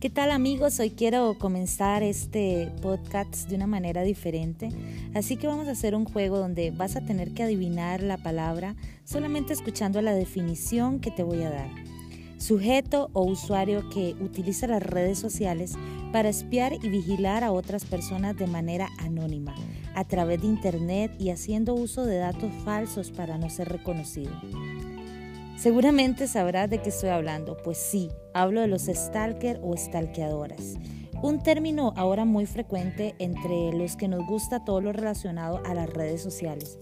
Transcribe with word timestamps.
¿Qué 0.00 0.08
tal 0.08 0.30
amigos? 0.30 0.80
Hoy 0.80 0.92
quiero 0.92 1.36
comenzar 1.38 2.02
este 2.02 2.72
podcast 2.80 3.50
de 3.50 3.56
una 3.56 3.66
manera 3.66 4.00
diferente, 4.00 4.70
así 5.14 5.36
que 5.36 5.46
vamos 5.46 5.68
a 5.68 5.72
hacer 5.72 5.94
un 5.94 6.06
juego 6.06 6.38
donde 6.38 6.70
vas 6.70 6.96
a 6.96 7.04
tener 7.04 7.34
que 7.34 7.42
adivinar 7.42 8.02
la 8.02 8.16
palabra 8.16 8.76
solamente 9.04 9.52
escuchando 9.52 10.00
la 10.00 10.14
definición 10.14 11.00
que 11.00 11.10
te 11.10 11.22
voy 11.22 11.42
a 11.42 11.50
dar. 11.50 11.68
Sujeto 12.38 13.10
o 13.12 13.24
usuario 13.24 13.90
que 13.90 14.16
utiliza 14.22 14.66
las 14.66 14.82
redes 14.82 15.18
sociales 15.18 15.74
para 16.12 16.30
espiar 16.30 16.72
y 16.82 16.88
vigilar 16.88 17.44
a 17.44 17.52
otras 17.52 17.84
personas 17.84 18.38
de 18.38 18.46
manera 18.46 18.88
anónima, 19.00 19.54
a 19.94 20.04
través 20.04 20.40
de 20.40 20.46
Internet 20.46 21.12
y 21.18 21.28
haciendo 21.28 21.74
uso 21.74 22.06
de 22.06 22.16
datos 22.16 22.50
falsos 22.64 23.10
para 23.10 23.36
no 23.36 23.50
ser 23.50 23.68
reconocido. 23.68 24.32
Seguramente 25.60 26.26
sabrás 26.26 26.70
de 26.70 26.80
qué 26.80 26.88
estoy 26.88 27.10
hablando, 27.10 27.58
pues 27.58 27.76
sí, 27.76 28.08
hablo 28.32 28.62
de 28.62 28.66
los 28.66 28.86
stalker 28.86 29.60
o 29.62 29.76
stalkeadoras. 29.76 30.76
Un 31.20 31.42
término 31.42 31.92
ahora 31.96 32.24
muy 32.24 32.46
frecuente 32.46 33.14
entre 33.18 33.70
los 33.74 33.94
que 33.94 34.08
nos 34.08 34.26
gusta 34.26 34.64
todo 34.64 34.80
lo 34.80 34.94
relacionado 34.94 35.60
a 35.66 35.74
las 35.74 35.90
redes 35.90 36.22
sociales. 36.22 36.78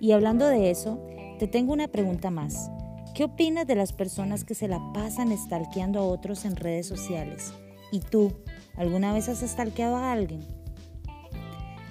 Y 0.00 0.10
hablando 0.10 0.48
de 0.48 0.72
eso, 0.72 1.00
te 1.38 1.46
tengo 1.46 1.72
una 1.72 1.86
pregunta 1.86 2.32
más. 2.32 2.72
¿Qué 3.14 3.22
opinas 3.22 3.68
de 3.68 3.76
las 3.76 3.92
personas 3.92 4.42
que 4.42 4.56
se 4.56 4.66
la 4.66 4.80
pasan 4.92 5.30
stalkeando 5.38 6.00
a 6.00 6.06
otros 6.06 6.44
en 6.44 6.56
redes 6.56 6.88
sociales? 6.88 7.54
¿Y 7.92 8.00
tú, 8.00 8.32
alguna 8.74 9.12
vez 9.12 9.28
has 9.28 9.48
stalkeado 9.48 9.94
a 9.94 10.10
alguien? 10.10 10.57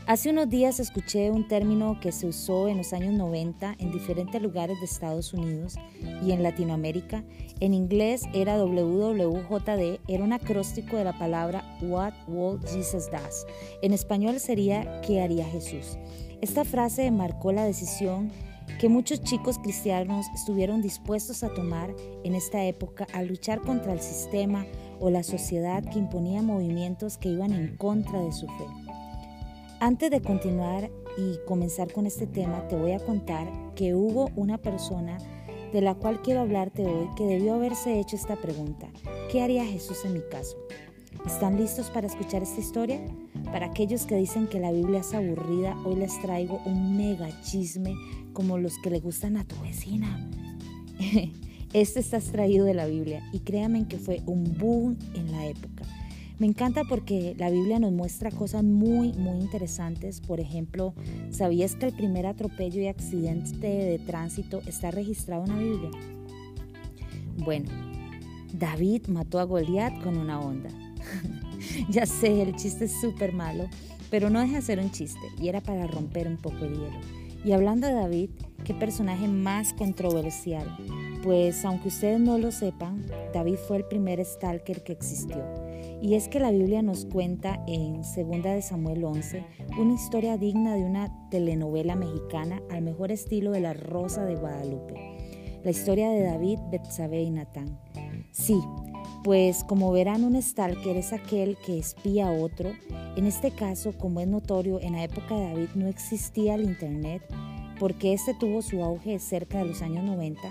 Hace 0.08 0.30
unos 0.30 0.48
días 0.48 0.80
escuché 0.80 1.32
un 1.32 1.50
término 1.50 2.00
que 2.00 2.14
se 2.14 2.28
usó 2.28 2.70
en 2.70 2.78
los 2.78 2.94
años 2.94 3.14
90 3.14 3.76
en 3.78 3.92
diferentes 3.92 4.42
lugares 4.42 4.80
de 4.80 4.86
Estados 4.86 5.34
Unidos 5.34 5.76
y 6.26 6.32
en 6.32 6.44
Latinoamérica. 6.44 7.26
En 7.60 7.74
inglés 7.74 8.24
era 8.34 8.58
WWJD, 8.58 10.00
era 10.08 10.24
un 10.24 10.32
acróstico 10.32 10.96
de 10.96 11.04
la 11.04 11.20
palabra 11.20 11.78
What 11.82 12.14
Will 12.30 12.58
Jesus 12.62 13.12
Does. 13.12 13.46
En 13.82 13.92
español 13.92 14.40
sería 14.40 15.02
¿Qué 15.02 15.22
haría 15.22 15.44
Jesús? 15.44 15.98
Esta 16.40 16.64
frase 16.64 17.12
marcó 17.12 17.52
la 17.52 17.66
decisión 17.66 18.32
que 18.80 18.88
muchos 18.88 19.22
chicos 19.24 19.60
cristianos 19.60 20.26
estuvieron 20.34 20.82
dispuestos 20.82 21.44
a 21.44 21.54
tomar 21.54 21.94
en 22.24 22.34
esta 22.34 22.64
época 22.64 23.08
al 23.12 23.28
luchar 23.28 23.60
contra 23.60 23.92
el 23.92 24.00
sistema 24.00 24.66
o 25.02 25.10
la 25.10 25.24
sociedad 25.24 25.84
que 25.84 26.00
imponía 26.00 26.42
movimientos 26.42 27.18
que 27.18 27.28
iban 27.28 27.52
en 27.52 27.76
contra 27.76 28.22
de 28.22 28.32
su 28.32 28.48
fe. 28.48 28.87
Antes 29.80 30.10
de 30.10 30.22
continuar 30.22 30.90
y 31.20 31.38
comenzar 31.46 31.94
con 31.94 32.08
este 32.08 32.26
tema, 32.26 32.68
te 32.68 32.76
voy 32.76 32.94
a 32.94 33.00
contar 33.00 33.48
que 33.76 33.94
hubo 33.94 34.32
una 34.36 34.58
persona 34.58 35.20
de 35.72 35.82
la 35.82 35.94
cual 35.94 36.24
quiero 36.24 36.42
hablarte 36.42 36.84
hoy 36.84 37.08
que 37.16 37.26
debió 37.26 37.54
haberse 37.54 38.00
hecho 38.00 38.16
esta 38.16 38.38
pregunta. 38.38 38.88
¿Qué 39.32 39.44
haría 39.44 39.64
Jesús 39.64 40.04
en 40.04 40.14
mi 40.14 40.22
caso? 40.32 40.58
¿Están 41.28 41.58
listos 41.58 41.92
para 41.92 42.08
escuchar 42.08 42.42
esta 42.42 42.60
historia? 42.60 43.00
Para 43.52 43.68
aquellos 43.68 44.08
que 44.08 44.16
dicen 44.16 44.48
que 44.48 44.60
la 44.60 44.72
Biblia 44.72 45.02
es 45.02 45.14
aburrida, 45.14 45.78
hoy 45.86 45.98
les 45.98 46.20
traigo 46.22 46.60
un 46.66 46.98
mega 46.98 47.30
chisme 47.44 47.94
como 48.34 48.58
los 48.58 48.80
que 48.80 48.90
le 48.90 49.00
gustan 49.00 49.38
a 49.38 49.46
tu 49.46 49.56
vecina. 49.62 50.28
Este 51.74 52.00
está 52.00 52.18
extraído 52.18 52.66
de 52.66 52.74
la 52.74 52.88
Biblia 52.88 53.22
y 53.34 53.42
créanme 53.42 53.88
que 53.88 53.98
fue 53.98 54.24
un 54.26 54.58
boom 54.58 54.98
en 55.14 55.32
la 55.34 55.46
época. 55.46 55.84
Me 56.40 56.46
encanta 56.46 56.84
porque 56.84 57.36
la 57.38 57.50
Biblia 57.50 57.80
nos 57.80 57.92
muestra 57.92 58.30
cosas 58.30 58.64
muy, 58.64 59.12
muy 59.14 59.40
interesantes. 59.40 60.22
Por 60.22 60.40
ejemplo, 60.40 60.94
¿sabías 61.32 61.76
que 61.76 61.88
el 61.88 61.94
primer 61.94 62.28
atropello 62.28 62.80
y 62.80 62.88
accidente 62.88 63.68
de 63.68 63.98
tránsito 63.98 64.62
está 64.68 64.92
registrado 64.92 65.46
en 65.46 65.50
la 65.50 65.58
Biblia? 65.58 65.90
Bueno, 67.38 67.70
David 68.54 69.08
mató 69.08 69.40
a 69.40 69.46
Goliat 69.46 70.00
con 70.04 70.18
una 70.18 70.40
onda. 70.40 70.70
ya 71.90 72.06
sé, 72.06 72.44
el 72.44 72.56
chiste 72.56 72.86
es 72.86 73.02
súper 73.02 73.34
malo, 73.34 73.68
pero 74.12 74.30
no 74.30 74.40
deja 74.40 74.58
de 74.58 74.62
ser 74.62 74.80
un 74.80 74.92
chiste 74.92 75.32
y 75.40 75.48
era 75.48 75.62
para 75.62 75.88
romper 75.88 76.28
un 76.28 76.38
poco 76.38 76.66
el 76.66 76.74
hielo. 76.74 77.00
Y 77.44 77.52
hablando 77.54 77.88
de 77.88 77.94
David, 77.94 78.30
qué 78.64 78.76
personaje 78.76 79.28
más 79.28 79.74
controversial. 79.74 80.78
Pues 81.24 81.66
aunque 81.66 81.88
ustedes 81.88 82.20
no 82.20 82.38
lo 82.38 82.52
sepan, 82.52 83.06
David 83.34 83.56
fue 83.68 83.78
el 83.78 83.86
primer 83.86 84.24
stalker 84.24 84.84
que 84.84 84.92
existió. 84.94 85.67
Y 86.02 86.14
es 86.14 86.28
que 86.30 86.40
la 86.40 86.52
Biblia 86.52 86.82
nos 86.82 87.06
cuenta 87.06 87.64
en 87.68 88.02
2 88.02 88.16
de 88.44 88.62
Samuel 88.62 89.04
11 89.04 89.44
una 89.80 89.94
historia 89.94 90.38
digna 90.38 90.76
de 90.76 90.84
una 90.84 91.30
telenovela 91.30 91.96
mexicana 91.96 92.62
al 92.70 92.84
mejor 92.84 93.12
estilo 93.12 93.52
de 93.52 93.62
La 93.62 93.74
Rosa 93.74 94.24
de 94.26 94.36
Guadalupe. 94.36 94.94
La 95.64 95.72
historia 95.72 96.10
de 96.10 96.22
David, 96.22 96.60
Betsabé 96.72 97.24
y 97.24 97.32
Natán. 97.32 97.80
Sí, 98.32 98.60
pues 99.24 99.64
como 99.64 99.92
verán 99.92 100.24
un 100.24 100.42
stalker 100.42 100.96
es 100.96 101.14
aquel 101.14 101.58
que 101.66 101.80
espía 101.80 102.28
a 102.28 102.32
otro. 102.32 102.72
En 103.16 103.26
este 103.26 103.52
caso, 103.52 103.98
como 103.98 104.22
es 104.22 104.28
notorio, 104.28 104.80
en 104.80 104.94
la 104.94 105.04
época 105.04 105.36
de 105.36 105.48
David 105.48 105.70
no 105.76 105.88
existía 105.88 106.56
el 106.56 106.64
internet 106.64 107.24
porque 107.80 108.14
este 108.14 108.34
tuvo 108.34 108.62
su 108.62 108.84
auge 108.84 109.20
cerca 109.20 109.60
de 109.60 109.66
los 109.66 109.82
años 109.82 110.04
90, 110.04 110.42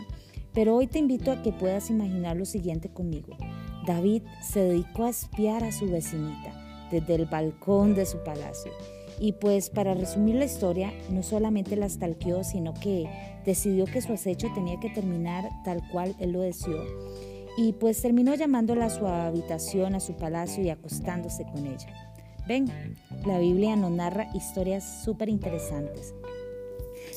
pero 0.52 0.74
hoy 0.74 0.86
te 0.86 0.98
invito 0.98 1.30
a 1.30 1.42
que 1.42 1.52
puedas 1.52 1.90
imaginar 1.90 2.36
lo 2.36 2.44
siguiente 2.44 2.88
conmigo. 2.88 3.36
David 3.86 4.22
se 4.42 4.60
dedicó 4.60 5.04
a 5.04 5.10
espiar 5.10 5.64
a 5.64 5.72
su 5.72 5.86
vecinita 5.86 6.52
desde 6.90 7.14
el 7.14 7.26
balcón 7.26 7.94
de 7.94 8.06
su 8.06 8.22
palacio. 8.22 8.72
Y 9.18 9.32
pues 9.32 9.70
para 9.70 9.94
resumir 9.94 10.34
la 10.34 10.44
historia, 10.44 10.92
no 11.08 11.22
solamente 11.22 11.76
la 11.76 11.88
stalkeó, 11.88 12.44
sino 12.44 12.74
que 12.74 13.08
decidió 13.46 13.86
que 13.86 14.02
su 14.02 14.12
acecho 14.12 14.48
tenía 14.54 14.78
que 14.78 14.90
terminar 14.90 15.48
tal 15.64 15.82
cual 15.90 16.14
él 16.18 16.32
lo 16.32 16.40
deseó. 16.40 16.84
Y 17.56 17.72
pues 17.72 18.02
terminó 18.02 18.34
llamándola 18.34 18.86
a 18.86 18.90
su 18.90 19.06
habitación, 19.06 19.94
a 19.94 20.00
su 20.00 20.14
palacio 20.14 20.62
y 20.62 20.68
acostándose 20.68 21.44
con 21.44 21.66
ella. 21.66 21.88
Ven, 22.46 22.70
la 23.24 23.38
Biblia 23.38 23.74
nos 23.74 23.90
narra 23.90 24.28
historias 24.34 25.02
súper 25.02 25.28
interesantes. 25.28 26.14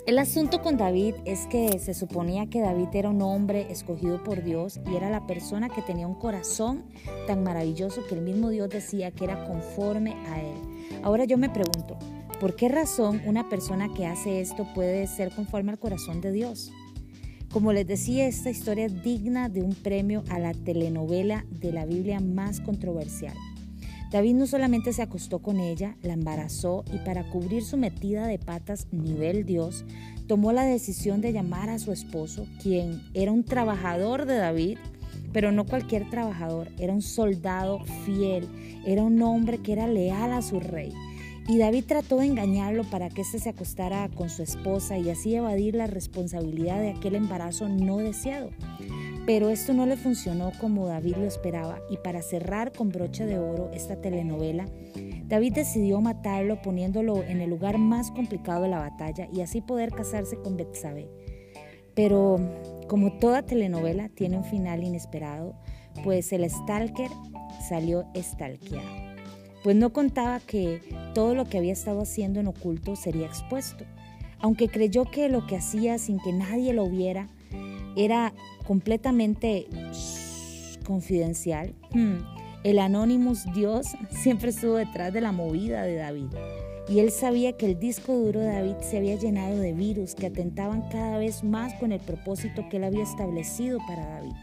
El 0.06 0.18
asunto 0.18 0.62
con 0.62 0.78
David 0.78 1.16
es 1.26 1.46
que 1.48 1.78
se 1.78 1.94
suponía 1.94 2.48
que 2.50 2.62
David 2.62 2.88
era 2.94 3.10
un 3.10 3.22
hombre 3.22 3.68
escogido 3.70 4.24
por 4.24 4.44
Dios 4.44 4.80
y 4.90 4.96
era 4.96 5.10
la 5.10 5.28
persona 5.28 5.70
que 5.70 5.82
tenía 5.82 6.08
un 6.08 6.16
corazón 6.16 6.86
tan 7.28 7.44
maravilloso 7.44 8.06
que 8.08 8.16
el 8.16 8.22
mismo 8.22 8.50
Dios 8.50 8.70
decía 8.70 9.12
que 9.12 9.26
era 9.26 9.46
conforme 9.46 10.14
a 10.28 10.42
él. 10.42 11.00
Ahora 11.04 11.26
yo 11.26 11.38
me 11.38 11.50
pregunto, 11.50 11.98
¿por 12.40 12.56
qué 12.56 12.70
razón 12.70 13.22
una 13.26 13.50
persona 13.50 13.94
que 13.94 14.08
hace 14.08 14.42
esto 14.42 14.66
puede 14.74 15.06
ser 15.06 15.32
conforme 15.32 15.72
al 15.72 15.80
corazón 15.80 16.22
de 16.22 16.32
Dios? 16.32 16.72
Como 17.52 17.74
les 17.74 17.86
decía, 17.86 18.28
esta 18.28 18.50
historia 18.50 18.86
es 18.86 19.04
digna 19.04 19.50
de 19.50 19.62
un 19.62 19.76
premio 19.76 20.24
a 20.30 20.40
la 20.40 20.54
telenovela 20.54 21.46
de 21.50 21.72
la 21.72 21.86
Biblia 21.86 22.20
más 22.20 22.62
controversial. 22.62 23.36
David 24.12 24.36
no 24.36 24.48
solamente 24.48 24.92
se 24.92 25.04
acostó 25.04 25.40
con 25.40 25.60
ella, 25.60 25.96
la 26.02 26.14
embarazó 26.14 26.84
y 26.92 26.98
para 27.00 27.30
cubrir 27.30 27.64
su 27.64 27.78
metida 27.78 28.26
de 28.26 28.40
patas 28.40 28.88
nivel 28.92 29.46
Dios, 29.46 29.86
tomó 30.28 30.52
la 30.52 30.64
decisión 30.64 31.22
de 31.22 31.32
llamar 31.32 31.70
a 31.70 31.80
su 31.80 31.92
esposo, 31.92 32.48
quien 32.62 33.02
era 33.14 33.32
un 33.32 33.44
trabajador 33.44 34.26
de 34.26 34.38
David, 34.38 34.78
pero 35.32 35.52
no 35.52 35.66
cualquier 35.66 36.10
trabajador, 36.10 36.70
era 36.80 36.92
un 36.92 37.04
soldado 37.04 37.84
fiel, 38.06 38.48
era 38.86 39.04
un 39.04 39.22
hombre 39.22 39.60
que 39.60 39.74
era 39.74 39.88
leal 39.88 40.34
a 40.34 40.42
su 40.42 40.60
rey. 40.60 40.92
Y 41.48 41.58
David 41.58 41.86
trató 41.88 42.18
de 42.18 42.28
engañarlo 42.28 42.84
para 42.84 43.10
que 43.10 43.22
éste 43.22 43.40
se 43.40 43.50
acostara 43.50 44.08
con 44.10 44.30
su 44.30 44.44
esposa 44.44 44.98
y 45.00 45.10
así 45.10 45.36
evadir 45.36 45.76
la 45.76 45.88
responsabilidad 45.88 46.80
de 46.80 46.92
aquel 46.92 47.16
embarazo 47.16 47.68
no 47.70 47.98
deseado. 47.98 48.50
Pero 49.30 49.50
esto 49.50 49.76
no 49.76 49.86
le 49.86 49.96
funcionó 49.96 50.52
como 50.60 50.88
David 50.88 51.18
lo 51.18 51.26
esperaba 51.26 51.84
y 51.88 51.98
para 51.98 52.24
cerrar 52.24 52.72
con 52.72 52.90
broche 52.90 53.28
de 53.28 53.38
oro 53.38 53.70
esta 53.72 54.02
telenovela, 54.02 54.66
David 55.28 55.54
decidió 55.54 56.02
matarlo 56.02 56.60
poniéndolo 56.64 57.22
en 57.22 57.40
el 57.40 57.52
lugar 57.52 57.78
más 57.78 58.10
complicado 58.10 58.64
de 58.64 58.70
la 58.70 58.80
batalla 58.80 59.28
y 59.32 59.42
así 59.42 59.62
poder 59.62 59.92
casarse 59.92 60.36
con 60.38 60.58
Betsabé. 60.58 61.12
Pero 61.94 62.38
como 62.88 63.20
toda 63.20 63.44
telenovela 63.44 64.10
tiene 64.10 64.36
un 64.36 64.46
final 64.46 64.84
inesperado, 64.84 65.54
pues 66.04 66.34
el 66.34 66.50
stalker 66.50 67.12
salió 67.68 68.08
stalkeado. 68.16 69.14
Pues 69.64 69.76
no 69.76 69.94
contaba 69.94 70.40
que 70.40 70.82
todo 71.14 71.36
lo 71.36 71.46
que 71.46 71.60
había 71.60 71.74
estado 71.74 72.02
haciendo 72.02 72.40
en 72.40 72.48
oculto 72.48 72.96
sería 72.96 73.28
expuesto. 73.28 73.86
Aunque 74.40 74.70
creyó 74.70 75.06
que 75.06 75.30
lo 75.30 75.46
que 75.46 75.58
hacía 75.58 76.00
sin 76.00 76.18
que 76.18 76.34
nadie 76.34 76.74
lo 76.74 76.90
viera 76.90 77.30
era 77.96 78.34
completamente 78.66 79.68
confidencial, 80.86 81.76
hmm, 81.92 82.18
el 82.64 82.80
Anonymous 82.80 83.46
Dios 83.54 83.88
siempre 84.10 84.50
estuvo 84.50 84.76
detrás 84.76 85.14
de 85.14 85.22
la 85.22 85.32
movida 85.32 85.84
de 85.84 85.96
David. 85.96 86.28
Y 86.90 87.00
él 87.00 87.12
sabía 87.12 87.54
que 87.54 87.68
el 87.68 87.80
disco 87.80 88.14
duro 88.14 88.40
de 88.40 88.48
David 88.48 88.76
se 88.82 88.98
había 88.98 89.16
llenado 89.16 89.58
de 89.58 89.74
virus 89.74 90.16
que 90.16 90.26
atentaban 90.26 90.90
cada 90.90 91.20
vez 91.20 91.44
más 91.44 91.74
con 91.76 91.92
el 91.92 92.00
propósito 92.00 92.68
que 92.68 92.78
él 92.78 92.84
había 92.84 93.04
establecido 93.04 93.78
para 93.88 94.06
David. 94.06 94.34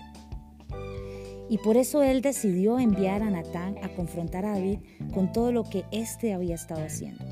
Y 1.48 1.58
por 1.58 1.76
eso 1.76 2.02
él 2.02 2.22
decidió 2.22 2.78
enviar 2.78 3.22
a 3.22 3.31
Natán 3.31 3.76
a 3.82 3.88
confrontar 3.88 4.46
a 4.46 4.52
David 4.52 4.78
con 5.12 5.32
todo 5.32 5.50
lo 5.50 5.64
que 5.64 5.84
éste 5.90 6.32
había 6.32 6.54
estado 6.54 6.84
haciendo. 6.84 7.25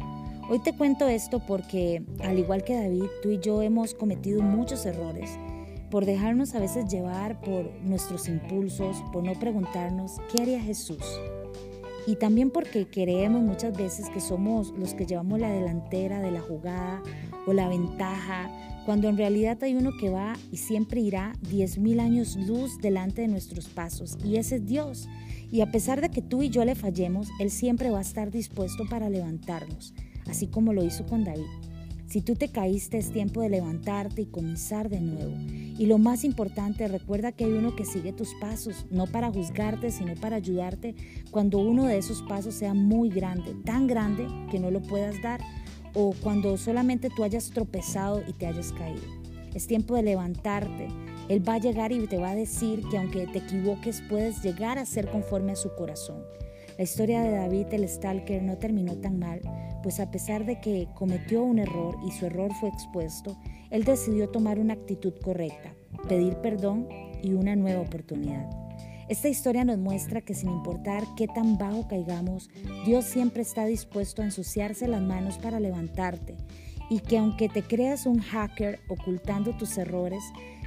Hoy 0.51 0.59
te 0.59 0.77
cuento 0.77 1.09
esto 1.09 1.41
porque, 1.47 2.05
al 2.23 2.39
igual 2.39 2.65
que 2.65 2.75
David, 2.75 3.05
tú 3.23 3.31
y 3.31 3.39
yo 3.39 3.63
hemos 3.63 3.95
cometido 3.95 4.43
muchos 4.43 4.85
errores 4.85 5.31
por 5.95 6.07
dejarnos 6.07 6.57
a 6.57 6.59
veces 6.59 6.89
llevar 6.89 7.41
por 7.41 7.71
nuestros 7.85 8.27
impulsos, 8.27 8.97
por 9.13 9.23
no 9.23 9.33
preguntarnos 9.35 10.17
qué 10.29 10.43
haría 10.43 10.61
Jesús. 10.61 11.05
Y 12.09 12.17
también 12.17 12.51
porque 12.51 12.89
creemos 12.89 13.43
muchas 13.43 13.79
veces 13.79 14.11
que 14.11 14.19
somos 14.19 14.75
los 14.77 14.93
que 14.93 15.07
llevamos 15.07 15.39
la 15.39 15.53
delantera 15.53 16.19
de 16.19 16.33
la 16.33 16.41
jugada 16.41 17.01
o 17.47 17.53
la 17.53 17.69
ventaja, 17.69 18.51
cuando 18.85 19.09
en 19.09 19.17
realidad 19.17 19.63
hay 19.63 19.77
uno 19.77 19.93
que 20.01 20.11
va 20.11 20.33
y 20.51 20.57
siempre 20.57 21.01
irá 21.01 21.33
10.000 21.45 22.01
años 22.01 22.35
luz 22.45 22.77
delante 22.81 23.23
de 23.23 23.29
nuestros 23.29 23.69
pasos, 23.69 24.19
y 24.25 24.35
ese 24.35 24.57
es 24.57 24.67
Dios. 24.67 25.09
Y 25.53 25.61
a 25.61 25.71
pesar 25.71 26.01
de 26.01 26.09
que 26.09 26.23
tú 26.23 26.43
y 26.43 26.51
yo 26.51 26.65
le 26.65 26.75
fallemos, 26.75 27.29
Él 27.39 27.53
siempre 27.53 27.93
va 27.93 27.99
a 27.99 28.03
estar 28.03 28.33
dispuesto 28.33 28.85
para 28.91 29.11
levantarnos, 29.11 29.95
así 30.27 30.49
como 30.49 30.73
lo 30.73 30.83
hizo 30.83 31.07
con 31.07 31.23
David. 31.23 31.74
Si 32.07 32.21
tú 32.21 32.37
te 32.37 32.49
caíste, 32.49 32.99
es 32.99 33.11
tiempo 33.11 33.41
de 33.41 33.49
levantarte 33.49 34.23
y 34.23 34.27
comenzar 34.27 34.89
de 34.89 35.01
nuevo. 35.01 35.35
Y 35.79 35.87
lo 35.87 35.99
más 35.99 36.23
importante, 36.23 36.87
recuerda 36.87 37.33
que 37.33 37.45
hay 37.45 37.53
uno 37.53 37.75
que 37.75 37.85
sigue 37.85 38.13
tus 38.13 38.35
pasos, 38.35 38.87
no 38.91 39.07
para 39.07 39.33
juzgarte, 39.33 39.91
sino 39.91 40.15
para 40.15 40.37
ayudarte 40.37 40.95
cuando 41.31 41.59
uno 41.59 41.87
de 41.87 41.99
esos 41.99 42.23
pasos 42.23 42.55
sea 42.55 42.75
muy 42.75 43.09
grande, 43.09 43.55
tan 43.65 43.87
grande 43.87 44.29
que 44.51 44.61
no 44.61 44.71
lo 44.71 44.83
puedas 44.83 45.21
dar, 45.23 45.41
o 45.95 46.15
cuando 46.23 46.57
solamente 46.57 47.09
tú 47.11 47.25
hayas 47.25 47.51
tropezado 47.51 48.23
y 48.29 48.33
te 48.33 48.47
hayas 48.47 48.73
caído. 48.73 49.03
Es 49.55 49.67
tiempo 49.67 49.95
de 49.95 50.03
levantarte. 50.03 50.89
Él 51.29 51.49
va 51.49 51.55
a 51.55 51.59
llegar 51.59 51.93
y 51.93 52.07
te 52.07 52.19
va 52.19 52.31
a 52.31 52.35
decir 52.35 52.83
que 52.91 52.99
aunque 52.99 53.27
te 53.29 53.39
equivoques, 53.39 54.03
puedes 54.09 54.43
llegar 54.43 54.79
a 54.79 54.85
ser 54.85 55.09
conforme 55.09 55.53
a 55.53 55.57
su 55.57 55.75
corazón. 55.75 56.23
La 56.77 56.83
historia 56.83 57.23
de 57.23 57.31
David 57.31 57.67
el 57.71 57.89
Stalker 57.89 58.43
no 58.43 58.59
terminó 58.59 58.97
tan 58.97 59.21
mal, 59.21 59.41
pues 59.85 60.01
a 60.01 60.11
pesar 60.11 60.45
de 60.45 60.61
que 60.61 60.89
cometió 60.95 61.45
un 61.45 61.61
error 61.61 61.97
y 62.05 62.11
su 62.11 62.27
error 62.27 62.53
fue 62.59 62.69
expuesto, 62.69 63.39
él 63.71 63.85
decidió 63.85 64.29
tomar 64.29 64.59
una 64.59 64.75
actitud 64.75 65.15
correcta, 65.23 65.73
pedir 66.09 66.35
perdón 66.39 66.89
y 67.23 67.35
una 67.35 67.55
nueva 67.55 67.81
oportunidad. 67.81 68.51
Esta 69.09 69.29
historia 69.29 69.65
nos 69.65 69.79
muestra 69.79 70.23
que 70.23 70.35
sin 70.35 70.51
importar 70.51 71.05
qué 71.17 71.29
tan 71.29 71.59
bajo 71.59 71.87
caigamos, 71.87 72.51
Dios 72.85 73.05
siempre 73.05 73.43
está 73.43 73.67
dispuesto 73.67 74.23
a 74.23 74.25
ensuciarse 74.25 74.89
las 74.89 75.03
manos 75.03 75.39
para 75.39 75.61
levantarte 75.61 76.37
y 76.91 76.99
que 76.99 77.19
aunque 77.19 77.49
te 77.49 77.63
creas 77.63 78.05
un 78.05 78.19
hacker 78.19 78.81
ocultando 78.89 79.57
tus 79.57 79.79
errores, 79.79 80.25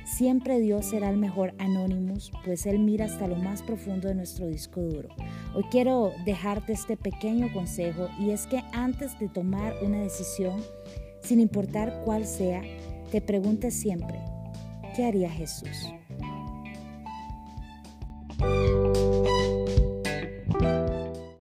Siempre 0.08 0.62
Dios 0.62 0.86
será 0.86 1.10
el 1.10 1.18
mejor 1.18 1.54
Anonymous, 1.60 2.32
pues 2.46 2.66
Él 2.66 2.80
mira 2.80 3.06
hasta 3.06 3.28
lo 3.28 3.36
más 3.36 3.62
profundo 3.62 4.08
de 4.08 4.16
nuestro 4.16 4.48
disco 4.48 4.82
duro. 4.82 5.10
Hoy 5.54 5.66
quiero 5.70 6.14
dejarte 6.26 6.72
este 6.72 6.96
pequeño 6.96 7.52
consejo 7.52 8.08
y 8.18 8.32
es 8.32 8.48
que 8.48 8.64
antes 8.72 9.20
de 9.20 9.28
tomar 9.28 9.76
una 9.84 10.02
decisión, 10.02 10.64
sin 11.20 11.42
importar 11.42 12.02
cuál 12.06 12.26
sea, 12.26 12.64
te 13.12 13.20
preguntes 13.20 13.74
siempre, 13.74 14.18
¿qué 14.96 15.06
haría 15.06 15.30
Jesús? 15.30 15.94